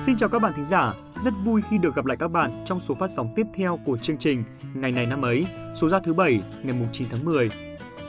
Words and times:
Xin 0.00 0.16
chào 0.16 0.28
các 0.28 0.38
bạn 0.38 0.52
thính 0.56 0.64
giả, 0.64 0.94
rất 1.24 1.34
vui 1.44 1.62
khi 1.70 1.78
được 1.78 1.94
gặp 1.94 2.06
lại 2.06 2.16
các 2.16 2.28
bạn 2.28 2.64
trong 2.66 2.80
số 2.80 2.94
phát 2.94 3.10
sóng 3.10 3.32
tiếp 3.36 3.46
theo 3.54 3.78
của 3.84 3.98
chương 3.98 4.18
trình 4.18 4.44
Ngày 4.74 4.92
này 4.92 5.06
năm 5.06 5.22
ấy, 5.22 5.46
số 5.74 5.88
ra 5.88 5.98
thứ 5.98 6.12
bảy 6.12 6.40
ngày 6.62 6.88
9 6.92 7.08
tháng 7.10 7.24
10. 7.24 7.50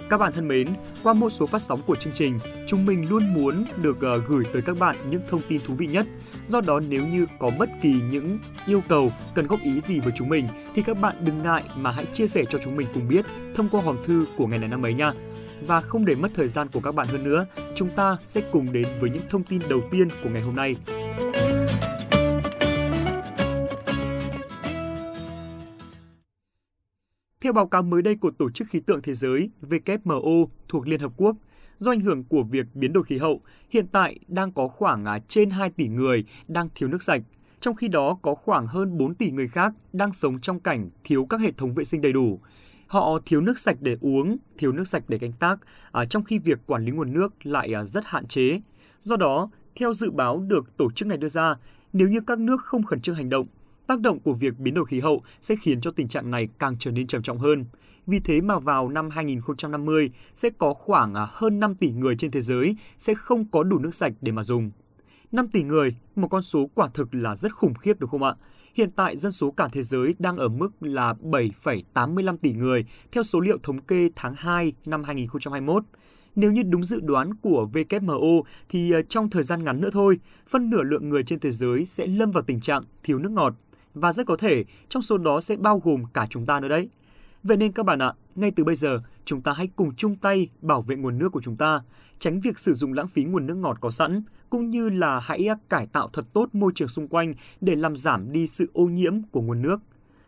Các 0.10 0.18
bạn 0.18 0.34
thân 0.34 0.48
mến, 0.48 0.68
qua 1.04 1.14
mỗi 1.14 1.32
số 1.32 1.46
phát 1.46 1.62
sóng 1.62 1.82
của 1.88 1.96
chương 1.96 2.14
trình, 2.14 2.40
chúng 2.68 2.86
mình 2.86 3.10
luôn 3.10 3.34
muốn 3.34 3.66
được 3.82 4.02
ờ, 4.02 4.18
gửi 4.18 4.46
tới 4.54 4.62
các 4.62 4.80
bạn 4.80 4.96
những 5.10 5.22
thông 5.30 5.42
tin 5.48 5.62
thú 5.66 5.74
vị 5.74 5.88
nhất. 5.88 6.06
Do 6.46 6.62
đó 6.62 6.80
nếu 6.90 7.08
như 7.08 7.26
có 7.40 7.52
bất 7.60 7.70
kỳ 7.82 7.96
những 8.12 8.40
yêu 8.68 8.82
cầu 8.90 9.12
cần 9.36 9.48
góp 9.48 9.60
ý 9.62 9.82
gì 9.82 10.00
với 10.00 10.14
chúng 10.16 10.30
mình 10.30 10.48
thì 10.76 10.82
các 10.82 11.02
bạn 11.02 11.16
đừng 11.20 11.42
ngại 11.42 11.64
mà 11.76 11.92
hãy 11.92 12.06
chia 12.14 12.28
sẻ 12.28 12.44
cho 12.50 12.60
chúng 12.64 12.76
mình 12.76 12.88
cùng 12.94 13.08
biết 13.08 13.26
thông 13.56 13.70
qua 13.70 13.82
hòm 13.82 13.98
thư 14.06 14.26
của 14.38 14.48
ngày 14.48 14.60
này 14.60 14.70
năm 14.70 14.86
ấy 14.86 14.94
nha. 14.94 15.14
Và 15.68 15.82
không 15.82 16.06
để 16.06 16.16
mất 16.16 16.32
thời 16.36 16.48
gian 16.48 16.68
của 16.74 16.80
các 16.80 16.96
bạn 16.96 17.08
hơn 17.08 17.24
nữa, 17.24 17.46
chúng 17.76 17.90
ta 17.90 18.18
sẽ 18.26 18.42
cùng 18.52 18.74
đến 18.74 18.88
với 19.02 19.10
những 19.10 19.24
thông 19.30 19.44
tin 19.44 19.62
đầu 19.70 19.82
tiên 19.92 20.10
của 20.24 20.30
ngày 20.30 20.42
hôm 20.42 20.56
nay. 20.56 20.76
Theo 27.44 27.54
báo 27.54 27.68
cáo 27.68 27.84
mới 27.84 28.02
đây 28.02 28.16
của 28.16 28.32
Tổ 28.32 28.50
chức 28.50 28.68
Khí 28.70 28.80
tượng 28.80 29.02
Thế 29.02 29.14
giới 29.14 29.50
WMO 29.62 30.46
thuộc 30.68 30.88
Liên 30.88 31.00
Hợp 31.00 31.12
Quốc, 31.18 31.36
do 31.78 31.92
ảnh 31.92 32.00
hưởng 32.00 32.24
của 32.24 32.44
việc 32.44 32.66
biến 32.74 32.94
đổi 32.94 33.04
khí 33.04 33.18
hậu, 33.18 33.42
hiện 33.70 33.88
tại 33.88 34.20
đang 34.28 34.52
có 34.52 34.68
khoảng 34.68 35.06
à, 35.06 35.20
trên 35.28 35.50
2 35.50 35.70
tỷ 35.70 35.88
người 35.88 36.24
đang 36.48 36.70
thiếu 36.76 36.90
nước 36.90 37.04
sạch. 37.04 37.22
Trong 37.60 37.76
khi 37.76 37.88
đó, 37.88 38.18
có 38.22 38.36
khoảng 38.36 38.68
hơn 38.68 38.98
4 38.98 39.16
tỷ 39.16 39.32
người 39.32 39.48
khác 39.48 39.74
đang 39.94 40.12
sống 40.12 40.40
trong 40.42 40.60
cảnh 40.60 40.90
thiếu 41.04 41.26
các 41.26 41.42
hệ 41.42 41.52
thống 41.52 41.74
vệ 41.74 41.84
sinh 41.84 42.02
đầy 42.02 42.14
đủ. 42.14 42.40
Họ 42.88 43.20
thiếu 43.26 43.42
nước 43.42 43.60
sạch 43.60 43.78
để 43.82 43.98
uống, 44.02 44.38
thiếu 44.58 44.72
nước 44.72 44.88
sạch 44.88 45.04
để 45.08 45.18
canh 45.18 45.34
tác, 45.34 45.60
à, 45.92 46.06
trong 46.06 46.24
khi 46.24 46.40
việc 46.40 46.60
quản 46.66 46.86
lý 46.86 46.92
nguồn 46.92 47.14
nước 47.14 47.46
lại 47.46 47.74
à, 47.74 47.86
rất 47.86 48.06
hạn 48.06 48.28
chế. 48.28 48.62
Do 49.00 49.16
đó, 49.16 49.50
theo 49.76 49.94
dự 49.94 50.12
báo 50.12 50.40
được 50.40 50.78
tổ 50.78 50.92
chức 50.92 51.08
này 51.08 51.18
đưa 51.18 51.28
ra, 51.28 51.56
nếu 51.94 52.08
như 52.08 52.20
các 52.28 52.40
nước 52.40 52.62
không 52.62 52.84
khẩn 52.84 53.02
trương 53.02 53.16
hành 53.16 53.30
động 53.30 53.48
Tác 53.90 54.02
động 54.02 54.20
của 54.20 54.34
việc 54.34 54.60
biến 54.60 54.74
đổi 54.74 54.86
khí 54.86 55.00
hậu 55.00 55.24
sẽ 55.42 55.56
khiến 55.56 55.82
cho 55.82 55.92
tình 55.92 56.08
trạng 56.08 56.32
này 56.32 56.48
càng 56.60 56.76
trở 56.80 56.92
nên 56.92 57.08
trầm 57.08 57.22
trọng 57.22 57.38
hơn. 57.38 57.66
Vì 58.08 58.20
thế 58.20 58.42
mà 58.42 58.60
vào 58.60 58.90
năm 58.90 59.10
2050 59.10 60.10
sẽ 60.36 60.50
có 60.58 60.74
khoảng 60.74 61.14
à, 61.14 61.28
hơn 61.32 61.60
5 61.60 61.76
tỷ 61.76 61.92
người 61.92 62.16
trên 62.16 62.32
thế 62.32 62.42
giới 62.42 62.76
sẽ 62.98 63.14
không 63.14 63.46
có 63.52 63.64
đủ 63.64 63.80
nước 63.80 63.96
sạch 63.96 64.14
để 64.22 64.32
mà 64.32 64.44
dùng. 64.44 64.72
5 65.32 65.48
tỷ 65.48 65.64
người, 65.64 65.96
một 66.16 66.28
con 66.28 66.42
số 66.42 66.70
quả 66.76 66.90
thực 66.94 67.16
là 67.16 67.36
rất 67.36 67.54
khủng 67.54 67.74
khiếp 67.74 68.00
đúng 68.00 68.10
không 68.10 68.24
ạ? 68.24 68.36
Hiện 68.74 68.90
tại 68.96 69.18
dân 69.18 69.32
số 69.32 69.52
cả 69.52 69.68
thế 69.72 69.84
giới 69.84 70.16
đang 70.20 70.36
ở 70.36 70.48
mức 70.48 70.70
là 70.82 71.14
7,85 71.22 72.38
tỷ 72.38 72.54
người 72.54 72.86
theo 73.12 73.24
số 73.24 73.40
liệu 73.40 73.58
thống 73.64 73.82
kê 73.82 74.10
tháng 74.16 74.34
2 74.38 74.74
năm 74.86 75.04
2021. 75.04 75.84
Nếu 76.36 76.52
như 76.52 76.64
đúng 76.64 76.84
dự 76.84 77.00
đoán 77.00 77.34
của 77.34 77.70
WMO 77.74 78.42
thì 78.70 78.92
à, 78.92 79.00
trong 79.10 79.30
thời 79.30 79.44
gian 79.44 79.64
ngắn 79.64 79.82
nữa 79.82 79.90
thôi, 79.94 80.20
phân 80.48 80.70
nửa 80.70 80.84
lượng 80.84 81.10
người 81.10 81.24
trên 81.24 81.40
thế 81.40 81.52
giới 81.52 81.86
sẽ 81.86 82.08
lâm 82.08 82.32
vào 82.32 82.44
tình 82.44 82.60
trạng 82.60 82.84
thiếu 83.04 83.20
nước 83.20 83.32
ngọt 83.32 83.56
và 83.94 84.12
rất 84.12 84.26
có 84.28 84.38
thể 84.38 84.64
trong 84.90 85.02
số 85.02 85.18
đó 85.18 85.42
sẽ 85.42 85.56
bao 85.56 85.80
gồm 85.80 86.04
cả 86.14 86.26
chúng 86.30 86.46
ta 86.46 86.60
nữa 86.60 86.68
đấy. 86.68 86.90
Vậy 87.44 87.58
nên 87.58 87.72
các 87.72 87.86
bạn 87.86 88.00
ạ, 88.00 88.14
ngay 88.36 88.52
từ 88.56 88.64
bây 88.64 88.76
giờ, 88.76 89.00
chúng 89.26 89.42
ta 89.42 89.54
hãy 89.54 89.68
cùng 89.76 89.96
chung 89.96 90.16
tay 90.16 90.48
bảo 90.62 90.82
vệ 90.82 90.96
nguồn 90.96 91.18
nước 91.18 91.30
của 91.30 91.42
chúng 91.42 91.56
ta, 91.56 91.82
tránh 92.20 92.40
việc 92.40 92.60
sử 92.60 92.74
dụng 92.74 92.94
lãng 92.94 93.08
phí 93.08 93.24
nguồn 93.24 93.46
nước 93.46 93.56
ngọt 93.56 93.78
có 93.82 93.90
sẵn, 93.90 94.24
cũng 94.50 94.70
như 94.70 94.90
là 94.90 95.20
hãy 95.20 95.48
cải 95.70 95.88
tạo 95.88 96.10
thật 96.14 96.26
tốt 96.34 96.50
môi 96.54 96.72
trường 96.76 96.88
xung 96.88 97.08
quanh 97.08 97.34
để 97.62 97.76
làm 97.76 97.96
giảm 97.96 98.32
đi 98.32 98.48
sự 98.48 98.70
ô 98.74 98.86
nhiễm 98.86 99.22
của 99.32 99.42
nguồn 99.42 99.62
nước. 99.62 99.78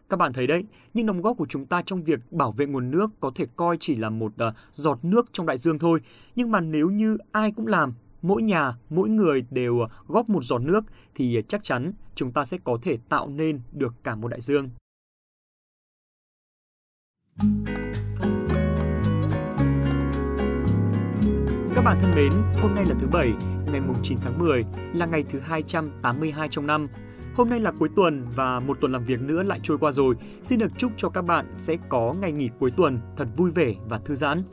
Các 0.10 0.18
bạn 0.18 0.34
thấy 0.34 0.48
đấy, 0.48 0.66
những 0.94 1.06
đóng 1.06 1.22
góp 1.22 1.38
của 1.38 1.46
chúng 1.46 1.66
ta 1.66 1.82
trong 1.86 2.04
việc 2.04 2.20
bảo 2.32 2.52
vệ 2.52 2.66
nguồn 2.66 2.92
nước 2.92 3.08
có 3.20 3.32
thể 3.36 3.46
coi 3.56 3.78
chỉ 3.80 3.96
là 3.96 4.10
một 4.10 4.34
uh, 4.48 4.54
giọt 4.74 5.00
nước 5.04 5.26
trong 5.34 5.46
đại 5.46 5.58
dương 5.58 5.80
thôi, 5.80 6.00
nhưng 6.36 6.52
mà 6.52 6.60
nếu 6.60 6.90
như 6.90 7.18
ai 7.32 7.52
cũng 7.52 7.68
làm 7.68 7.94
mỗi 8.22 8.42
nhà, 8.42 8.74
mỗi 8.90 9.10
người 9.10 9.46
đều 9.50 9.80
ờ, 9.80 9.88
góp 10.08 10.30
một 10.30 10.44
giọt 10.44 10.60
nước 10.60 10.84
thì 11.16 11.36
ờ, 11.36 11.42
chắc 11.42 11.64
chắn 11.64 11.94
chúng 12.16 12.32
ta 12.32 12.44
sẽ 12.44 12.58
có 12.64 12.78
thể 12.82 12.98
tạo 13.10 13.30
nên 13.30 13.62
được 13.72 13.94
cả 14.04 14.16
một 14.16 14.28
đại 14.28 14.42
dương. 14.42 14.70
Các 21.76 21.82
bạn 21.86 21.98
thân 22.02 22.16
mến, 22.16 22.32
hôm 22.62 22.76
nay 22.76 22.84
là 22.88 22.96
thứ 23.00 23.08
Bảy, 23.12 23.32
ngày 23.72 23.82
9 24.04 24.18
tháng 24.22 24.40
10, 24.40 24.64
là 24.94 25.06
ngày 25.06 25.24
thứ 25.30 25.40
282 25.40 26.48
trong 26.52 26.66
năm. 26.66 26.88
Hôm 27.36 27.50
nay 27.50 27.60
là 27.60 27.72
cuối 27.80 27.90
tuần 27.96 28.28
và 28.36 28.60
một 28.60 28.78
tuần 28.82 28.92
làm 28.92 29.04
việc 29.04 29.22
nữa 29.22 29.44
lại 29.44 29.60
trôi 29.64 29.78
qua 29.78 29.92
rồi. 29.92 30.16
Xin 30.44 30.60
được 30.60 30.78
chúc 30.78 30.92
cho 30.98 31.10
các 31.10 31.22
bạn 31.22 31.54
sẽ 31.58 31.78
có 31.90 32.14
ngày 32.22 32.32
nghỉ 32.32 32.50
cuối 32.60 32.72
tuần 32.72 32.98
thật 33.18 33.28
vui 33.36 33.52
vẻ 33.52 33.76
và 33.90 33.98
thư 33.98 34.16
giãn. 34.16 34.44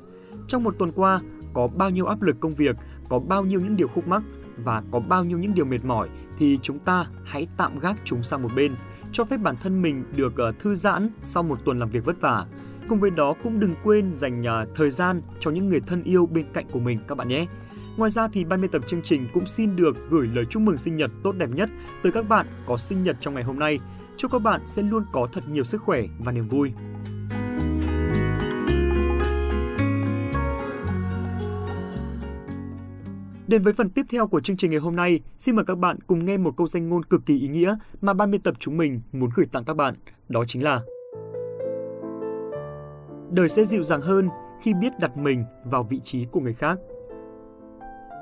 Trong 0.49 0.65
một 0.65 0.75
tuần 0.79 0.93
qua, 0.93 1.21
có 1.55 1.67
bao 1.67 1.91
nhiêu 1.91 2.07
áp 2.07 2.23
lực 2.23 2.37
công 2.41 2.55
việc, 2.55 2.77
có 3.09 3.19
bao 3.19 3.45
nhiêu 3.45 3.61
những 3.61 3.77
điều 3.77 3.89
khúc 3.89 4.09
mắc 4.09 4.23
và 4.65 4.83
có 4.91 5.01
bao 5.01 5.25
nhiêu 5.25 5.39
những 5.39 5.55
điều 5.55 5.65
mệt 5.65 5.85
mỏi 5.85 6.09
thì 6.39 6.59
chúng 6.63 6.79
ta 6.79 7.07
hãy 7.25 7.47
tạm 7.57 7.79
gác 7.79 7.97
chúng 8.05 8.23
sang 8.23 8.43
một 8.43 8.49
bên, 8.57 8.73
cho 9.13 9.25
phép 9.25 9.37
bản 9.37 9.57
thân 9.63 9.83
mình 9.83 10.05
được 10.17 10.37
ờ, 10.37 10.53
thư 10.59 10.75
giãn 10.75 11.11
sau 11.23 11.43
một 11.43 11.59
tuần 11.65 11.79
làm 11.79 11.89
việc 11.89 12.05
vất 12.05 12.21
vả. 12.21 12.47
Cùng 12.89 13.01
với 13.01 13.11
đó 13.11 13.35
cũng 13.43 13.61
đừng 13.61 13.75
quên 13.85 14.15
dành 14.15 14.43
ờ, 14.43 14.67
thời 14.75 14.91
gian 14.91 15.23
cho 15.41 15.51
những 15.51 15.69
người 15.69 15.81
thân 15.87 16.03
yêu 16.03 16.27
bên 16.27 16.47
cạnh 16.53 16.67
của 16.73 16.81
mình 16.81 16.99
các 17.09 17.15
bạn 17.15 17.29
nhé. 17.29 17.47
Ngoài 17.97 18.11
ra 18.11 18.29
thì 18.29 18.45
ban 18.45 18.61
biên 18.61 18.71
tập 18.71 18.83
chương 18.87 19.03
trình 19.03 19.29
cũng 19.33 19.47
xin 19.47 19.77
được 19.77 19.97
gửi 20.11 20.29
lời 20.35 20.45
chúc 20.51 20.63
mừng 20.63 20.77
sinh 20.77 20.97
nhật 20.97 21.11
tốt 21.23 21.33
đẹp 21.33 21.51
nhất 21.51 21.71
tới 22.03 22.13
các 22.13 22.29
bạn 22.29 22.47
có 22.67 22.77
sinh 22.77 23.03
nhật 23.03 23.17
trong 23.21 23.35
ngày 23.35 23.45
hôm 23.45 23.59
nay. 23.59 23.79
Chúc 24.17 24.33
các 24.33 24.43
bạn 24.43 24.67
sẽ 24.67 24.83
luôn 24.83 25.05
có 25.13 25.29
thật 25.33 25.49
nhiều 25.49 25.65
sức 25.65 25.83
khỏe 25.83 26.03
và 26.19 26.33
niềm 26.33 26.49
vui. 26.49 26.73
Đến 33.49 33.63
với 33.63 33.73
phần 33.73 33.91
tiếp 33.91 34.03
theo 34.11 34.27
của 34.27 34.41
chương 34.41 34.57
trình 34.57 34.71
ngày 34.71 34.81
hôm 34.81 34.97
nay, 34.97 35.21
xin 35.39 35.57
mời 35.57 35.65
các 35.65 35.79
bạn 35.79 35.97
cùng 36.07 36.25
nghe 36.25 36.37
một 36.37 36.57
câu 36.57 36.67
danh 36.67 36.89
ngôn 36.89 37.05
cực 37.05 37.27
kỳ 37.27 37.39
ý 37.39 37.49
nghĩa 37.49 37.77
mà 38.01 38.13
ban 38.15 38.31
biên 38.31 38.41
tập 38.41 38.55
chúng 38.59 38.77
mình 38.77 39.01
muốn 39.13 39.31
gửi 39.35 39.47
tặng 39.53 39.65
các 39.65 39.77
bạn. 39.77 39.95
Đó 40.29 40.45
chính 40.47 40.65
là 40.65 40.81
Đời 43.31 43.49
sẽ 43.49 43.65
dịu 43.65 43.83
dàng 43.83 44.01
hơn 44.01 44.29
khi 44.61 44.75
biết 44.75 44.93
đặt 45.01 45.17
mình 45.17 45.45
vào 45.65 45.83
vị 45.83 46.01
trí 46.01 46.25
của 46.25 46.41
người 46.41 46.55
khác. 46.55 46.79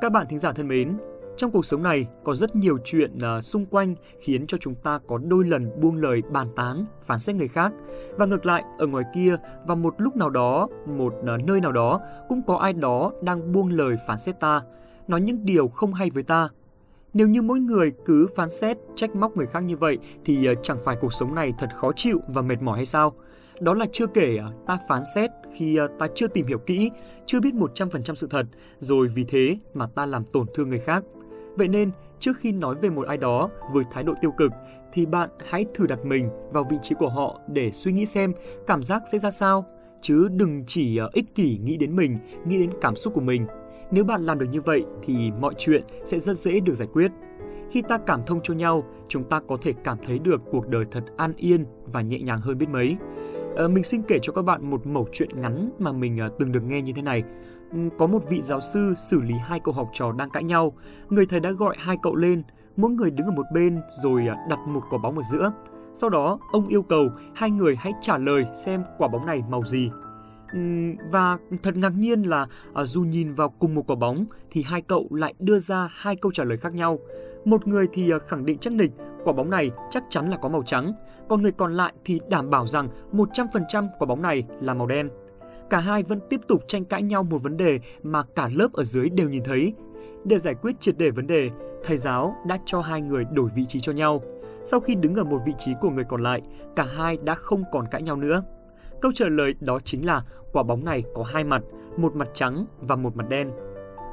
Các 0.01 0.13
bạn 0.13 0.27
thính 0.29 0.39
giả 0.39 0.53
thân 0.53 0.69
mến, 0.69 0.99
trong 1.37 1.51
cuộc 1.51 1.65
sống 1.65 1.83
này 1.83 2.07
có 2.25 2.35
rất 2.35 2.57
nhiều 2.57 2.79
chuyện 2.85 3.17
uh, 3.17 3.45
xung 3.45 3.67
quanh 3.67 3.95
khiến 4.21 4.47
cho 4.47 4.59
chúng 4.59 4.75
ta 4.75 4.99
có 5.07 5.19
đôi 5.19 5.45
lần 5.45 5.81
buông 5.81 5.97
lời 5.97 6.23
bàn 6.33 6.47
tán, 6.57 6.85
phán 7.03 7.19
xét 7.19 7.37
người 7.37 7.49
khác. 7.49 7.73
Và 8.17 8.27
ngược 8.27 8.47
lại, 8.47 8.65
ở 8.79 8.87
ngoài 8.87 9.05
kia, 9.15 9.37
và 9.67 9.75
một 9.75 9.95
lúc 9.99 10.17
nào 10.17 10.31
đó, 10.31 10.69
một 10.87 11.15
uh, 11.21 11.45
nơi 11.45 11.61
nào 11.61 11.73
đó, 11.73 12.01
cũng 12.29 12.43
có 12.47 12.57
ai 12.57 12.73
đó 12.73 13.13
đang 13.23 13.53
buông 13.53 13.69
lời 13.69 13.97
phán 14.07 14.19
xét 14.19 14.41
ta, 14.41 14.63
nói 15.09 15.21
những 15.21 15.45
điều 15.45 15.69
không 15.69 15.93
hay 15.93 16.11
với 16.11 16.23
ta. 16.23 16.49
Nếu 17.15 17.29
như 17.29 17.43
mỗi 17.43 17.61
người 17.61 17.93
cứ 18.05 18.27
phán 18.37 18.51
xét, 18.51 18.79
trách 18.97 19.17
móc 19.17 19.37
người 19.37 19.47
khác 19.47 19.61
như 19.61 19.77
vậy 19.77 19.99
thì 20.25 20.47
ờ, 20.47 20.55
chẳng 20.63 20.79
phải 20.85 20.97
cuộc 21.01 21.13
sống 21.13 21.35
này 21.35 21.53
thật 21.59 21.67
khó 21.75 21.93
chịu 21.97 22.21
và 22.29 22.43
mệt 22.43 22.63
mỏi 22.63 22.77
hay 22.77 22.87
sao? 22.87 23.13
Đó 23.61 23.75
là 23.75 23.87
chưa 23.93 24.07
kể 24.07 24.37
ờ, 24.37 24.53
ta 24.67 24.79
phán 24.89 25.03
xét 25.15 25.31
khi 25.55 25.77
ờ, 25.77 25.89
ta 25.99 26.07
chưa 26.15 26.27
tìm 26.27 26.47
hiểu 26.47 26.59
kỹ, 26.59 26.91
chưa 27.27 27.41
biết 27.41 27.55
100% 27.55 28.15
sự 28.15 28.27
thật, 28.31 28.47
rồi 28.79 29.09
vì 29.15 29.25
thế 29.25 29.59
mà 29.75 29.87
ta 29.87 30.07
làm 30.07 30.25
tổn 30.25 30.47
thương 30.55 30.69
người 30.69 30.79
khác. 30.79 31.05
Vậy 31.57 31.69
nên, 31.69 31.91
trước 32.21 32.33
khi 32.39 32.53
nói 32.53 32.75
về 32.75 32.91
một 32.91 33.07
ai 33.07 33.17
đó 33.17 33.49
với 33.73 33.85
thái 33.93 34.05
độ 34.05 34.15
tiêu 34.21 34.31
cực 34.31 34.53
thì 34.93 35.07
bạn 35.07 35.31
hãy 35.49 35.65
thử 35.75 35.87
đặt 35.87 36.05
mình 36.05 36.29
vào 36.53 36.67
vị 36.71 36.77
trí 36.83 36.95
của 36.99 37.09
họ 37.09 37.41
để 37.49 37.71
suy 37.71 37.93
nghĩ 37.93 38.07
xem 38.07 38.33
cảm 38.67 38.83
giác 38.83 39.03
sẽ 39.13 39.19
ra 39.19 39.31
sao, 39.31 39.67
chứ 40.01 40.29
đừng 40.31 40.65
chỉ 40.67 40.99
ích 41.13 41.35
kỷ 41.35 41.59
nghĩ 41.59 41.77
đến 41.77 41.97
mình, 41.97 42.19
nghĩ 42.47 42.59
đến 42.59 42.71
cảm 42.81 42.97
xúc 42.97 43.15
của 43.15 43.21
mình 43.21 43.47
nếu 43.91 44.05
bạn 44.05 44.27
làm 44.27 44.39
được 44.39 44.47
như 44.51 44.61
vậy 44.61 44.85
thì 45.03 45.33
mọi 45.41 45.55
chuyện 45.59 45.85
sẽ 46.05 46.19
rất 46.19 46.37
dễ 46.37 46.61
được 46.61 46.75
giải 46.75 46.89
quyết. 46.93 47.11
Khi 47.71 47.83
ta 47.83 47.99
cảm 47.99 48.21
thông 48.27 48.41
cho 48.43 48.55
nhau, 48.55 48.85
chúng 49.09 49.25
ta 49.25 49.41
có 49.49 49.57
thể 49.63 49.73
cảm 49.85 49.99
thấy 50.05 50.19
được 50.19 50.43
cuộc 50.51 50.69
đời 50.69 50.85
thật 50.91 51.05
an 51.17 51.33
yên 51.37 51.65
và 51.93 52.01
nhẹ 52.01 52.21
nhàng 52.21 52.41
hơn 52.41 52.59
biết 52.59 52.69
mấy. 52.69 52.97
À, 53.57 53.69
mình 53.69 53.85
xin 53.85 54.03
kể 54.03 54.19
cho 54.23 54.33
các 54.33 54.43
bạn 54.43 54.71
một 54.71 54.87
mẩu 54.87 55.07
chuyện 55.13 55.29
ngắn 55.35 55.71
mà 55.79 55.93
mình 55.93 56.21
à, 56.21 56.29
từng 56.39 56.53
được 56.53 56.63
nghe 56.65 56.83
như 56.83 56.93
thế 56.97 57.03
này. 57.03 57.23
Ừ, 57.73 57.79
có 57.99 58.07
một 58.07 58.29
vị 58.29 58.43
giáo 58.43 58.61
sư 58.61 58.95
xử 58.97 59.23
lý 59.23 59.35
hai 59.45 59.61
cậu 59.61 59.75
học 59.75 59.89
trò 59.93 60.13
đang 60.13 60.31
cãi 60.31 60.45
nhau. 60.45 60.73
Người 61.09 61.27
thầy 61.27 61.41
đã 61.41 61.51
gọi 61.51 61.77
hai 61.79 61.97
cậu 62.03 62.15
lên, 62.15 62.43
mỗi 62.77 62.91
người 62.91 63.11
đứng 63.11 63.27
ở 63.27 63.33
một 63.33 63.47
bên 63.55 63.81
rồi 64.03 64.27
à, 64.27 64.47
đặt 64.51 64.59
một 64.67 64.81
quả 64.91 64.99
bóng 64.99 65.17
ở 65.17 65.23
giữa. 65.23 65.53
Sau 65.95 66.11
đó, 66.11 66.39
ông 66.53 66.69
yêu 66.69 66.83
cầu 66.83 67.09
hai 67.35 67.51
người 67.51 67.77
hãy 67.77 67.93
trả 68.01 68.19
lời 68.19 68.45
xem 68.55 68.83
quả 68.99 69.09
bóng 69.09 69.27
này 69.27 69.43
màu 69.49 69.65
gì 69.65 69.91
và 71.11 71.39
thật 71.63 71.77
ngạc 71.77 71.93
nhiên 71.99 72.23
là 72.23 72.47
à, 72.75 72.85
dù 72.85 73.03
nhìn 73.03 73.33
vào 73.33 73.49
cùng 73.49 73.75
một 73.75 73.83
quả 73.87 73.97
bóng 73.97 74.25
thì 74.51 74.63
hai 74.63 74.83
cậu 74.83 75.07
lại 75.11 75.35
đưa 75.39 75.59
ra 75.59 75.89
hai 75.93 76.17
câu 76.17 76.33
trả 76.33 76.45
lời 76.45 76.59
khác 76.59 76.75
nhau. 76.75 76.99
Một 77.45 77.67
người 77.67 77.87
thì 77.93 78.11
à, 78.11 78.19
khẳng 78.29 78.45
định 78.45 78.59
chắc 78.59 78.73
nịch 78.73 78.91
quả 79.25 79.33
bóng 79.33 79.51
này 79.51 79.71
chắc 79.91 80.05
chắn 80.11 80.31
là 80.31 80.37
có 80.37 80.49
màu 80.49 80.63
trắng, 80.63 80.93
còn 81.29 81.43
người 81.43 81.53
còn 81.53 81.75
lại 81.75 81.93
thì 82.05 82.21
đảm 82.29 82.51
bảo 82.51 82.67
rằng 82.67 82.89
100% 83.13 83.89
quả 83.99 84.07
bóng 84.07 84.23
này 84.23 84.45
là 84.61 84.75
màu 84.75 84.87
đen. 84.87 85.09
Cả 85.71 85.79
hai 85.79 86.03
vẫn 86.03 86.21
tiếp 86.31 86.41
tục 86.49 86.63
tranh 86.69 86.85
cãi 86.85 87.03
nhau 87.03 87.23
một 87.23 87.43
vấn 87.43 87.57
đề 87.57 87.79
mà 88.03 88.23
cả 88.23 88.51
lớp 88.55 88.73
ở 88.73 88.85
dưới 88.85 89.09
đều 89.09 89.29
nhìn 89.29 89.45
thấy. 89.45 89.73
Để 90.25 90.39
giải 90.39 90.55
quyết 90.55 90.81
triệt 90.81 90.95
để 90.99 91.11
vấn 91.11 91.27
đề, 91.27 91.51
thầy 91.85 91.97
giáo 91.97 92.37
đã 92.47 92.59
cho 92.67 92.81
hai 92.81 93.01
người 93.01 93.25
đổi 93.33 93.51
vị 93.57 93.65
trí 93.69 93.81
cho 93.81 93.93
nhau. 93.93 94.23
Sau 94.65 94.81
khi 94.81 94.95
đứng 94.95 95.15
ở 95.15 95.25
một 95.25 95.39
vị 95.47 95.53
trí 95.59 95.73
của 95.81 95.91
người 95.91 96.05
còn 96.05 96.23
lại, 96.23 96.43
cả 96.77 96.85
hai 96.97 97.19
đã 97.25 97.35
không 97.35 97.65
còn 97.73 97.87
cãi 97.91 98.03
nhau 98.03 98.17
nữa. 98.17 98.43
Câu 99.01 99.13
trả 99.13 99.29
lời 99.29 99.55
đó 99.61 99.79
chính 99.85 100.07
là 100.07 100.23
quả 100.53 100.63
bóng 100.63 100.85
này 100.85 101.05
có 101.15 101.23
hai 101.23 101.45
mặt, 101.45 101.63
một 101.97 102.17
mặt 102.17 102.29
trắng 102.35 102.67
và 102.81 102.97
một 102.97 103.17
mặt 103.17 103.29
đen. 103.29 103.51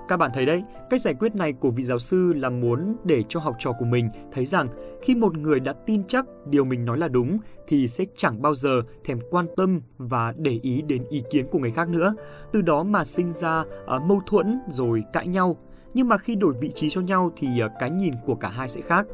Các 0.07 0.17
bạn 0.17 0.31
thấy 0.33 0.45
đấy, 0.45 0.63
cách 0.89 1.01
giải 1.01 1.13
quyết 1.13 1.35
này 1.35 1.53
của 1.53 1.69
vị 1.69 1.83
giáo 1.83 1.99
sư 1.99 2.33
là 2.35 2.49
muốn 2.49 2.95
để 3.03 3.23
cho 3.29 3.39
học 3.39 3.55
trò 3.59 3.71
của 3.79 3.85
mình 3.85 4.09
thấy 4.31 4.45
rằng 4.45 4.67
khi 5.01 5.15
một 5.15 5.37
người 5.37 5.59
đã 5.59 5.73
tin 5.85 6.03
chắc 6.03 6.25
điều 6.45 6.65
mình 6.65 6.85
nói 6.85 6.97
là 6.97 7.07
đúng 7.07 7.37
thì 7.67 7.87
sẽ 7.87 8.03
chẳng 8.15 8.41
bao 8.41 8.55
giờ 8.55 8.81
thèm 9.03 9.19
quan 9.31 9.45
tâm 9.57 9.81
và 9.97 10.33
để 10.37 10.59
ý 10.61 10.81
đến 10.81 11.03
ý 11.09 11.23
kiến 11.31 11.45
của 11.51 11.59
người 11.59 11.71
khác 11.71 11.89
nữa. 11.89 12.15
Từ 12.51 12.61
đó 12.61 12.83
mà 12.83 13.05
sinh 13.05 13.31
ra 13.31 13.61
uh, 13.95 14.01
mâu 14.01 14.21
thuẫn 14.25 14.59
rồi 14.67 15.03
cãi 15.13 15.27
nhau. 15.27 15.57
Nhưng 15.93 16.07
mà 16.07 16.17
khi 16.17 16.35
đổi 16.35 16.53
vị 16.61 16.71
trí 16.71 16.89
cho 16.89 17.01
nhau 17.01 17.31
thì 17.35 17.47
uh, 17.65 17.71
cái 17.79 17.89
nhìn 17.89 18.13
của 18.25 18.35
cả 18.35 18.49
hai 18.49 18.69
sẽ 18.69 18.81
khác. 18.81 19.05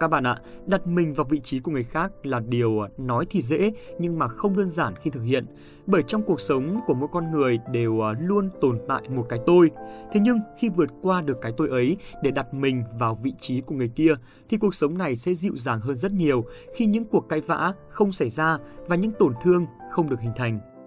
Các 0.00 0.08
bạn 0.08 0.26
ạ, 0.26 0.40
đặt 0.66 0.86
mình 0.86 1.12
vào 1.12 1.24
vị 1.30 1.40
trí 1.40 1.60
của 1.60 1.70
người 1.70 1.84
khác 1.84 2.12
là 2.22 2.40
điều 2.40 2.80
à, 2.80 2.88
nói 2.98 3.26
thì 3.30 3.40
dễ 3.40 3.72
nhưng 3.98 4.18
mà 4.18 4.28
không 4.28 4.56
đơn 4.56 4.70
giản 4.70 4.94
khi 4.96 5.10
thực 5.10 5.22
hiện. 5.22 5.46
Bởi 5.86 6.02
trong 6.02 6.22
cuộc 6.22 6.40
sống 6.40 6.78
của 6.86 6.94
mỗi 6.94 7.08
con 7.12 7.30
người 7.30 7.58
đều 7.72 8.06
à, 8.06 8.14
luôn 8.20 8.50
tồn 8.60 8.78
tại 8.88 9.02
một 9.08 9.26
cái 9.28 9.38
tôi. 9.46 9.70
Thế 10.12 10.20
nhưng 10.20 10.38
khi 10.58 10.68
vượt 10.68 10.90
qua 11.02 11.22
được 11.22 11.38
cái 11.42 11.52
tôi 11.56 11.68
ấy 11.68 11.96
để 12.22 12.30
đặt 12.30 12.54
mình 12.54 12.84
vào 12.98 13.14
vị 13.22 13.32
trí 13.40 13.60
của 13.60 13.74
người 13.74 13.88
kia 13.88 14.14
thì 14.48 14.56
cuộc 14.56 14.74
sống 14.74 14.98
này 14.98 15.16
sẽ 15.16 15.34
dịu 15.34 15.56
dàng 15.56 15.80
hơn 15.80 15.94
rất 15.94 16.12
nhiều 16.12 16.44
khi 16.74 16.86
những 16.86 17.04
cuộc 17.04 17.28
cãi 17.28 17.40
vã 17.40 17.72
không 17.88 18.12
xảy 18.12 18.28
ra 18.30 18.58
và 18.86 18.96
những 18.96 19.12
tổn 19.18 19.32
thương 19.42 19.66
không 19.90 20.10
được 20.10 20.20
hình 20.20 20.32
thành. 20.36 20.77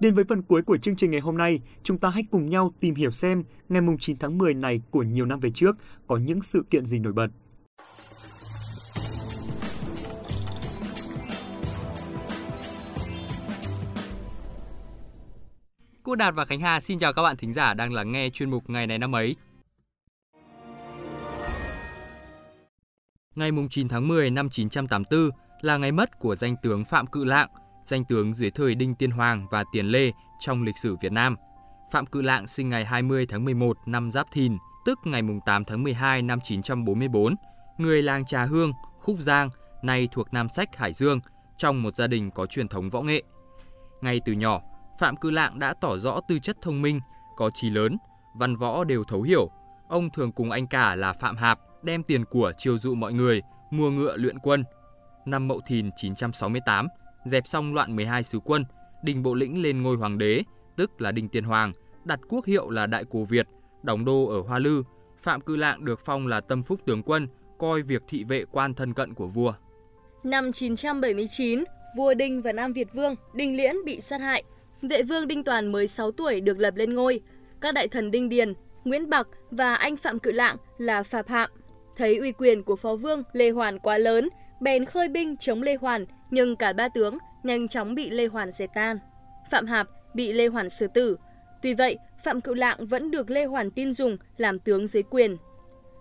Đến 0.00 0.14
với 0.14 0.24
phần 0.28 0.42
cuối 0.42 0.62
của 0.62 0.76
chương 0.76 0.96
trình 0.96 1.10
ngày 1.10 1.20
hôm 1.20 1.36
nay, 1.36 1.60
chúng 1.82 1.98
ta 1.98 2.10
hãy 2.10 2.24
cùng 2.30 2.46
nhau 2.46 2.72
tìm 2.80 2.94
hiểu 2.94 3.10
xem 3.10 3.44
ngày 3.68 3.82
9 4.00 4.16
tháng 4.18 4.38
10 4.38 4.54
này 4.54 4.80
của 4.90 5.02
nhiều 5.02 5.26
năm 5.26 5.40
về 5.40 5.50
trước 5.54 5.76
có 6.06 6.16
những 6.16 6.42
sự 6.42 6.64
kiện 6.70 6.86
gì 6.86 6.98
nổi 6.98 7.12
bật. 7.12 7.28
Cô 16.02 16.14
Đạt 16.14 16.34
và 16.34 16.44
Khánh 16.44 16.60
Hà 16.60 16.80
xin 16.80 16.98
chào 16.98 17.12
các 17.12 17.22
bạn 17.22 17.36
thính 17.36 17.52
giả 17.52 17.74
đang 17.74 17.92
lắng 17.92 18.12
nghe 18.12 18.30
chuyên 18.30 18.50
mục 18.50 18.70
Ngày 18.70 18.86
này 18.86 18.98
năm 18.98 19.14
ấy. 19.14 19.36
Ngày 23.34 23.50
9 23.70 23.88
tháng 23.88 24.08
10 24.08 24.30
năm 24.30 24.50
984 24.50 25.30
là 25.60 25.76
ngày 25.76 25.92
mất 25.92 26.18
của 26.18 26.36
danh 26.36 26.56
tướng 26.62 26.84
Phạm 26.84 27.06
Cự 27.06 27.24
Lạng– 27.24 27.48
danh 27.88 28.04
tướng 28.04 28.34
dưới 28.34 28.50
thời 28.50 28.74
Đinh 28.74 28.94
Tiên 28.94 29.10
Hoàng 29.10 29.46
và 29.50 29.64
Tiền 29.72 29.86
Lê 29.86 30.12
trong 30.38 30.62
lịch 30.62 30.78
sử 30.78 30.96
Việt 30.96 31.12
Nam. 31.12 31.36
Phạm 31.90 32.06
Cự 32.06 32.22
Lạng 32.22 32.46
sinh 32.46 32.68
ngày 32.68 32.84
20 32.84 33.26
tháng 33.26 33.44
11 33.44 33.76
năm 33.86 34.12
Giáp 34.12 34.26
Thìn, 34.32 34.56
tức 34.86 34.98
ngày 35.04 35.22
8 35.46 35.64
tháng 35.64 35.82
12 35.82 36.22
năm 36.22 36.40
944, 36.40 37.34
người 37.78 38.02
làng 38.02 38.24
Trà 38.24 38.44
Hương, 38.44 38.72
Khúc 39.00 39.18
Giang, 39.18 39.48
nay 39.82 40.08
thuộc 40.12 40.32
Nam 40.32 40.48
Sách, 40.48 40.76
Hải 40.76 40.92
Dương, 40.92 41.20
trong 41.56 41.82
một 41.82 41.94
gia 41.94 42.06
đình 42.06 42.30
có 42.30 42.46
truyền 42.46 42.68
thống 42.68 42.90
võ 42.90 43.02
nghệ. 43.02 43.22
Ngay 44.00 44.20
từ 44.24 44.32
nhỏ, 44.32 44.60
Phạm 44.98 45.16
Cự 45.16 45.30
Lạng 45.30 45.58
đã 45.58 45.74
tỏ 45.80 45.98
rõ 45.98 46.20
tư 46.28 46.38
chất 46.38 46.56
thông 46.62 46.82
minh, 46.82 47.00
có 47.36 47.50
trí 47.54 47.70
lớn, 47.70 47.96
văn 48.34 48.56
võ 48.56 48.84
đều 48.84 49.04
thấu 49.04 49.22
hiểu. 49.22 49.50
Ông 49.88 50.10
thường 50.10 50.32
cùng 50.32 50.50
anh 50.50 50.66
cả 50.66 50.94
là 50.94 51.12
Phạm 51.12 51.36
Hạp 51.36 51.58
đem 51.82 52.02
tiền 52.02 52.24
của 52.24 52.52
chiêu 52.56 52.78
dụ 52.78 52.94
mọi 52.94 53.12
người, 53.12 53.42
mua 53.70 53.90
ngựa 53.90 54.16
luyện 54.16 54.38
quân. 54.38 54.64
Năm 55.26 55.48
Mậu 55.48 55.60
Thìn 55.66 55.90
968, 55.96 56.88
dẹp 57.28 57.46
xong 57.46 57.74
loạn 57.74 57.96
12 57.96 58.22
sứ 58.22 58.38
quân, 58.44 58.64
Đình 59.02 59.22
Bộ 59.22 59.34
Lĩnh 59.34 59.62
lên 59.62 59.82
ngôi 59.82 59.96
hoàng 59.96 60.18
đế, 60.18 60.42
tức 60.76 61.00
là 61.00 61.12
Đình 61.12 61.28
Tiên 61.28 61.44
Hoàng, 61.44 61.72
đặt 62.04 62.20
quốc 62.28 62.44
hiệu 62.44 62.70
là 62.70 62.86
Đại 62.86 63.04
Cổ 63.10 63.24
Việt, 63.24 63.46
đóng 63.82 64.04
đô 64.04 64.26
ở 64.26 64.40
Hoa 64.40 64.58
Lư. 64.58 64.82
Phạm 65.22 65.40
Cư 65.40 65.56
Lạng 65.56 65.84
được 65.84 66.00
phong 66.04 66.26
là 66.26 66.40
tâm 66.40 66.62
phúc 66.62 66.80
tướng 66.86 67.02
quân, 67.02 67.28
coi 67.58 67.82
việc 67.82 68.02
thị 68.08 68.24
vệ 68.24 68.44
quan 68.52 68.74
thân 68.74 68.94
cận 68.94 69.14
của 69.14 69.26
vua. 69.26 69.54
Năm 70.24 70.52
979, 70.52 71.64
vua 71.96 72.14
Đinh 72.14 72.42
và 72.42 72.52
Nam 72.52 72.72
Việt 72.72 72.88
Vương 72.94 73.14
Đinh 73.34 73.56
Liễn 73.56 73.74
bị 73.84 74.00
sát 74.00 74.20
hại. 74.20 74.44
Vệ 74.82 75.02
vương 75.02 75.28
Đinh 75.28 75.44
Toàn 75.44 75.72
mới 75.72 75.86
6 75.86 76.12
tuổi 76.12 76.40
được 76.40 76.58
lập 76.58 76.74
lên 76.76 76.94
ngôi. 76.94 77.20
Các 77.60 77.74
đại 77.74 77.88
thần 77.88 78.10
Đinh 78.10 78.28
Điền, 78.28 78.52
Nguyễn 78.84 79.10
Bạc 79.10 79.28
và 79.50 79.74
anh 79.74 79.96
Phạm 79.96 80.18
Cự 80.18 80.32
Lạng 80.32 80.56
là 80.78 81.02
Phạm 81.02 81.24
Hạm. 81.28 81.50
Thấy 81.96 82.16
uy 82.16 82.32
quyền 82.32 82.62
của 82.62 82.76
phó 82.76 82.96
vương 82.96 83.22
Lê 83.32 83.50
Hoàn 83.50 83.78
quá 83.78 83.98
lớn, 83.98 84.28
bèn 84.60 84.84
khơi 84.84 85.08
binh 85.08 85.36
chống 85.36 85.62
Lê 85.62 85.76
Hoàn 85.76 86.06
nhưng 86.30 86.56
cả 86.56 86.72
ba 86.72 86.88
tướng 86.88 87.18
nhanh 87.42 87.68
chóng 87.68 87.94
bị 87.94 88.10
Lê 88.10 88.26
Hoàn 88.26 88.50
dẹp 88.50 88.70
tan. 88.74 88.98
Phạm 89.50 89.66
Hạp 89.66 89.86
bị 90.14 90.32
Lê 90.32 90.46
Hoàn 90.46 90.70
xử 90.70 90.86
tử. 90.94 91.16
Tuy 91.62 91.74
vậy, 91.74 91.98
Phạm 92.24 92.40
Cự 92.40 92.54
Lạng 92.54 92.86
vẫn 92.86 93.10
được 93.10 93.30
Lê 93.30 93.44
Hoàn 93.44 93.70
tin 93.70 93.92
dùng 93.92 94.16
làm 94.36 94.58
tướng 94.58 94.86
dưới 94.86 95.02
quyền. 95.02 95.36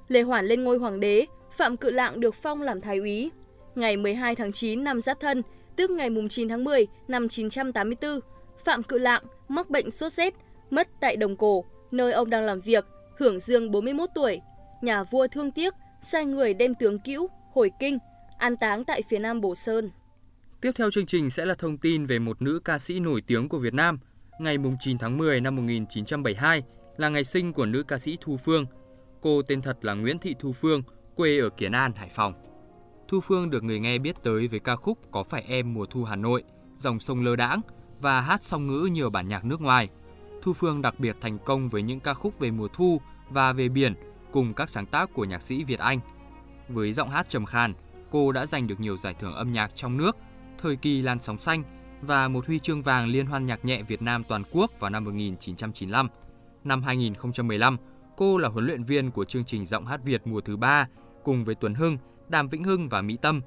Lê 0.07 0.21
Hoàn 0.21 0.45
lên 0.45 0.63
ngôi 0.63 0.77
hoàng 0.77 0.99
đế, 0.99 1.25
Phạm 1.51 1.77
Cự 1.77 1.89
Lạng 1.89 2.19
được 2.19 2.35
phong 2.35 2.61
làm 2.61 2.81
thái 2.81 2.97
úy. 2.97 3.31
Ngày 3.75 3.97
12 3.97 4.35
tháng 4.35 4.51
9 4.51 4.83
năm 4.83 5.01
Giáp 5.01 5.19
Thân, 5.19 5.41
tức 5.75 5.91
ngày 5.91 6.09
9 6.29 6.49
tháng 6.49 6.63
10 6.63 6.87
năm 7.07 7.27
984, 7.27 8.19
Phạm 8.65 8.83
Cự 8.83 8.97
Lạng 8.97 9.23
mắc 9.47 9.69
bệnh 9.69 9.91
sốt 9.91 10.11
rét, 10.11 10.33
mất 10.69 10.87
tại 10.99 11.15
Đồng 11.15 11.35
Cổ, 11.35 11.65
nơi 11.91 12.11
ông 12.11 12.29
đang 12.29 12.43
làm 12.43 12.61
việc, 12.61 12.85
hưởng 13.17 13.39
dương 13.39 13.71
41 13.71 14.09
tuổi. 14.15 14.41
Nhà 14.81 15.03
vua 15.03 15.27
thương 15.27 15.51
tiếc, 15.51 15.73
sai 16.01 16.25
người 16.25 16.53
đem 16.53 16.73
tướng 16.73 16.99
cữu, 16.99 17.27
hồi 17.53 17.71
kinh, 17.79 17.97
an 18.37 18.57
táng 18.57 18.85
tại 18.85 19.01
phía 19.09 19.19
nam 19.19 19.41
Bồ 19.41 19.55
Sơn. 19.55 19.91
Tiếp 20.65 20.71
theo 20.75 20.91
chương 20.91 21.05
trình 21.05 21.29
sẽ 21.29 21.45
là 21.45 21.55
thông 21.55 21.77
tin 21.77 22.05
về 22.05 22.19
một 22.19 22.41
nữ 22.41 22.59
ca 22.65 22.79
sĩ 22.79 22.99
nổi 22.99 23.21
tiếng 23.27 23.49
của 23.49 23.59
Việt 23.59 23.73
Nam. 23.73 23.99
Ngày 24.39 24.57
9 24.79 24.97
tháng 24.97 25.17
10 25.17 25.41
năm 25.41 25.55
1972 25.55 26.63
là 26.97 27.09
ngày 27.09 27.23
sinh 27.23 27.53
của 27.53 27.65
nữ 27.65 27.83
ca 27.83 27.97
sĩ 27.97 28.17
Thu 28.21 28.37
Phương. 28.37 28.65
Cô 29.21 29.41
tên 29.41 29.61
thật 29.61 29.77
là 29.81 29.93
Nguyễn 29.93 30.19
Thị 30.19 30.35
Thu 30.39 30.53
Phương, 30.53 30.83
quê 31.15 31.39
ở 31.39 31.49
Kiến 31.49 31.71
An, 31.71 31.91
Hải 31.95 32.09
Phòng. 32.09 32.33
Thu 33.07 33.21
Phương 33.21 33.49
được 33.49 33.63
người 33.63 33.79
nghe 33.79 33.97
biết 33.97 34.15
tới 34.23 34.47
với 34.47 34.59
ca 34.59 34.75
khúc 34.75 34.99
Có 35.11 35.23
phải 35.23 35.43
em 35.47 35.73
mùa 35.73 35.85
thu 35.85 36.03
Hà 36.03 36.15
Nội, 36.15 36.43
Dòng 36.79 36.99
sông 36.99 37.25
lơ 37.25 37.35
đãng 37.35 37.61
và 37.99 38.21
hát 38.21 38.43
song 38.43 38.67
ngữ 38.67 38.89
nhiều 38.91 39.09
bản 39.09 39.27
nhạc 39.27 39.45
nước 39.45 39.61
ngoài. 39.61 39.89
Thu 40.41 40.53
Phương 40.53 40.81
đặc 40.81 40.99
biệt 40.99 41.15
thành 41.21 41.39
công 41.45 41.69
với 41.69 41.81
những 41.81 41.99
ca 41.99 42.13
khúc 42.13 42.39
về 42.39 42.51
mùa 42.51 42.67
thu 42.67 43.01
và 43.29 43.53
về 43.53 43.69
biển 43.69 43.93
cùng 44.31 44.53
các 44.53 44.69
sáng 44.69 44.85
tác 44.85 45.09
của 45.13 45.25
nhạc 45.25 45.41
sĩ 45.41 45.63
Việt 45.63 45.79
Anh. 45.79 45.99
Với 46.69 46.93
giọng 46.93 47.09
hát 47.09 47.29
trầm 47.29 47.45
khàn, 47.45 47.73
cô 48.11 48.31
đã 48.31 48.45
giành 48.45 48.67
được 48.67 48.79
nhiều 48.79 48.97
giải 48.97 49.13
thưởng 49.13 49.33
âm 49.33 49.53
nhạc 49.53 49.75
trong 49.75 49.97
nước 49.97 50.17
thời 50.65 50.75
kỳ 50.75 51.01
làn 51.01 51.19
sóng 51.21 51.37
xanh 51.37 51.63
và 52.01 52.27
một 52.27 52.47
huy 52.47 52.59
chương 52.59 52.81
vàng 52.81 53.07
Liên 53.07 53.25
hoan 53.25 53.45
nhạc 53.45 53.65
nhẹ 53.65 53.83
Việt 53.83 54.01
Nam 54.01 54.23
toàn 54.23 54.43
quốc 54.51 54.71
vào 54.79 54.89
năm 54.89 55.03
1995. 55.03 56.07
Năm 56.63 56.83
2015, 56.83 57.77
cô 58.17 58.37
là 58.37 58.49
huấn 58.49 58.65
luyện 58.65 58.83
viên 58.83 59.11
của 59.11 59.25
chương 59.25 59.45
trình 59.45 59.65
Giọng 59.65 59.85
hát 59.85 60.03
Việt 60.03 60.27
mùa 60.27 60.41
thứ 60.41 60.57
3 60.57 60.87
cùng 61.23 61.45
với 61.45 61.55
Tuấn 61.55 61.73
Hưng, 61.73 61.97
Đàm 62.29 62.47
Vĩnh 62.47 62.63
Hưng 62.63 62.89
và 62.89 63.01
Mỹ 63.01 63.17
Tâm. 63.21 63.41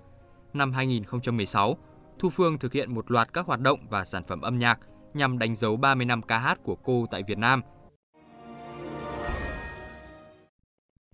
Năm 0.53 0.73
2016, 0.73 1.79
Thu 2.19 2.31
Phương 2.31 2.59
thực 2.59 2.73
hiện 2.73 2.95
một 2.95 3.11
loạt 3.11 3.33
các 3.33 3.47
hoạt 3.47 3.61
động 3.61 3.81
và 3.91 4.05
sản 4.05 4.25
phẩm 4.25 4.41
âm 4.41 4.59
nhạc 4.59 4.81
nhằm 5.15 5.39
đánh 5.39 5.55
dấu 5.55 5.77
30 5.77 6.07
năm 6.07 6.23
ca 6.23 6.39
hát 6.39 6.59
của 6.63 6.77
cô 6.77 7.07
tại 7.11 7.23
Việt 7.27 7.39
Nam. 7.39 7.63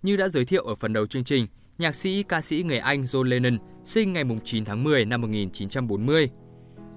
Như 0.03 0.17
đã 0.17 0.29
giới 0.29 0.45
thiệu 0.45 0.65
ở 0.65 0.75
phần 0.75 0.93
đầu 0.93 1.07
chương 1.07 1.25
trình, 1.25 1.47
nhạc 1.79 1.95
sĩ 1.95 2.23
ca 2.23 2.41
sĩ 2.41 2.63
người 2.63 2.79
Anh 2.79 3.03
John 3.03 3.23
Lennon 3.23 3.59
sinh 3.85 4.13
ngày 4.13 4.25
9 4.45 4.65
tháng 4.65 4.85
10 4.85 5.05
năm 5.05 5.21
1940. 5.21 6.31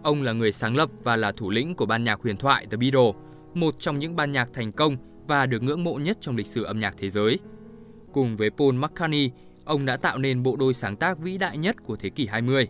Ông 0.04 0.24
là 0.24 0.34
người 0.34 0.52
sáng 0.52 0.76
lập 0.76 0.90
và 1.04 1.16
là 1.16 1.32
thủ 1.32 1.50
lĩnh 1.50 1.76
của 1.76 1.86
ban 1.86 2.04
nhạc 2.04 2.22
huyền 2.22 2.38
thoại 2.38 2.66
The 2.72 2.78
Beatles, 2.78 3.16
một 3.54 3.76
trong 3.80 4.00
những 4.00 4.16
ban 4.16 4.32
nhạc 4.32 4.50
thành 4.54 4.72
công 4.72 4.98
và 5.28 5.46
được 5.46 5.64
ngưỡng 5.64 5.84
mộ 5.84 5.94
nhất 5.94 6.18
trong 6.22 6.36
lịch 6.36 6.48
sử 6.48 6.64
âm 6.64 6.80
nhạc 6.80 6.96
thế 6.98 7.10
giới. 7.10 7.40
Cùng 8.14 8.38
với 8.38 8.50
Paul 8.50 8.76
McCartney, 8.76 9.32
ông 9.66 9.86
đã 9.86 9.98
tạo 9.98 10.18
nên 10.18 10.44
bộ 10.44 10.56
đôi 10.56 10.74
sáng 10.74 10.96
tác 10.96 11.20
vĩ 11.20 11.38
đại 11.38 11.58
nhất 11.58 11.76
của 11.84 11.96
thế 11.96 12.10
kỷ 12.10 12.28
20. 12.28 12.68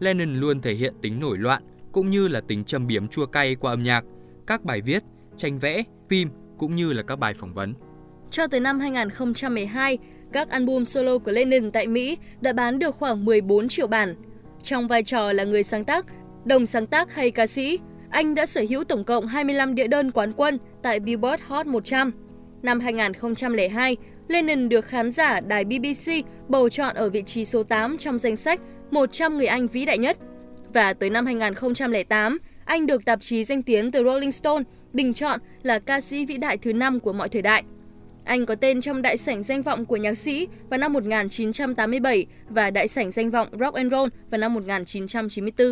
Lennon 0.00 0.34
luôn 0.34 0.60
thể 0.60 0.74
hiện 0.74 0.94
tính 1.02 1.20
nổi 1.20 1.38
loạn 1.38 1.62
cũng 1.92 2.10
như 2.10 2.28
là 2.28 2.40
tính 2.40 2.64
châm 2.64 2.86
biếm 2.86 3.08
chua 3.08 3.26
cay 3.26 3.54
qua 3.54 3.72
âm 3.72 3.82
nhạc, 3.82 4.04
các 4.46 4.64
bài 4.64 4.80
viết, 4.80 5.02
tranh 5.36 5.58
vẽ, 5.58 5.82
phim 6.08 6.28
cũng 6.58 6.76
như 6.76 6.92
là 6.92 7.02
các 7.02 7.18
bài 7.18 7.34
phỏng 7.34 7.54
vấn. 7.54 7.74
Cho 8.30 8.46
tới 8.46 8.60
năm 8.60 8.80
2012, 8.80 9.98
các 10.32 10.48
album 10.50 10.84
solo 10.84 11.18
của 11.18 11.32
Lennon 11.32 11.70
tại 11.70 11.86
Mỹ 11.86 12.18
đã 12.40 12.52
bán 12.52 12.78
được 12.78 12.96
khoảng 12.96 13.24
14 13.24 13.68
triệu 13.68 13.86
bản. 13.86 14.14
Trong 14.62 14.88
vai 14.88 15.02
trò 15.02 15.32
là 15.32 15.44
người 15.44 15.62
sáng 15.62 15.84
tác, 15.84 16.06
đồng 16.44 16.66
sáng 16.66 16.86
tác 16.86 17.14
hay 17.14 17.30
ca 17.30 17.46
sĩ, 17.46 17.78
anh 18.10 18.34
đã 18.34 18.46
sở 18.46 18.64
hữu 18.68 18.84
tổng 18.84 19.04
cộng 19.04 19.26
25 19.26 19.74
đĩa 19.74 19.86
đơn 19.86 20.10
quán 20.10 20.32
quân 20.32 20.58
tại 20.82 21.00
Billboard 21.00 21.42
Hot 21.46 21.66
100. 21.66 22.12
Năm 22.62 22.80
2002, 22.80 23.96
Lennon 24.28 24.68
được 24.68 24.84
khán 24.84 25.10
giả 25.10 25.40
đài 25.40 25.64
BBC 25.64 26.12
bầu 26.48 26.68
chọn 26.68 26.94
ở 26.94 27.10
vị 27.10 27.22
trí 27.22 27.44
số 27.44 27.62
8 27.62 27.98
trong 27.98 28.18
danh 28.18 28.36
sách 28.36 28.60
100 28.90 29.36
người 29.36 29.46
Anh 29.46 29.66
vĩ 29.66 29.84
đại 29.84 29.98
nhất. 29.98 30.16
Và 30.74 30.92
tới 30.92 31.10
năm 31.10 31.26
2008, 31.26 32.38
anh 32.64 32.86
được 32.86 33.04
tạp 33.04 33.20
chí 33.20 33.44
danh 33.44 33.62
tiếng 33.62 33.92
The 33.92 34.02
Rolling 34.02 34.32
Stone 34.32 34.64
bình 34.92 35.14
chọn 35.14 35.40
là 35.62 35.78
ca 35.78 36.00
sĩ 36.00 36.26
vĩ 36.26 36.36
đại 36.36 36.56
thứ 36.56 36.72
5 36.72 37.00
của 37.00 37.12
mọi 37.12 37.28
thời 37.28 37.42
đại. 37.42 37.64
Anh 38.26 38.46
có 38.46 38.54
tên 38.54 38.80
trong 38.80 39.02
đại 39.02 39.16
sảnh 39.16 39.42
danh 39.42 39.62
vọng 39.62 39.86
của 39.86 39.96
nhạc 39.96 40.14
sĩ 40.14 40.48
vào 40.70 40.78
năm 40.78 40.92
1987 40.92 42.26
và 42.48 42.70
đại 42.70 42.88
sảnh 42.88 43.10
danh 43.10 43.30
vọng 43.30 43.48
Rock 43.60 43.74
and 43.74 43.92
Roll 43.92 44.08
vào 44.30 44.38
năm 44.38 44.54
1994. 44.54 45.66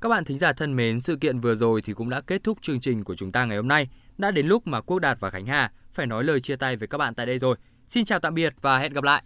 Các 0.00 0.08
bạn 0.08 0.24
thính 0.24 0.38
giả 0.38 0.52
thân 0.52 0.76
mến, 0.76 1.00
sự 1.00 1.16
kiện 1.16 1.40
vừa 1.40 1.54
rồi 1.54 1.80
thì 1.82 1.92
cũng 1.92 2.10
đã 2.10 2.20
kết 2.20 2.44
thúc 2.44 2.58
chương 2.62 2.80
trình 2.80 3.04
của 3.04 3.14
chúng 3.14 3.32
ta 3.32 3.44
ngày 3.44 3.56
hôm 3.56 3.68
nay. 3.68 3.88
Đã 4.18 4.30
đến 4.30 4.46
lúc 4.46 4.66
mà 4.66 4.80
Quốc 4.80 4.98
Đạt 4.98 5.20
và 5.20 5.30
Khánh 5.30 5.46
Hà 5.46 5.72
phải 5.92 6.06
nói 6.06 6.24
lời 6.24 6.40
chia 6.40 6.56
tay 6.56 6.76
với 6.76 6.88
các 6.88 6.98
bạn 6.98 7.14
tại 7.14 7.26
đây 7.26 7.38
rồi. 7.38 7.56
Xin 7.88 8.04
chào 8.04 8.18
tạm 8.18 8.34
biệt 8.34 8.54
và 8.60 8.78
hẹn 8.78 8.92
gặp 8.92 9.04
lại. 9.04 9.22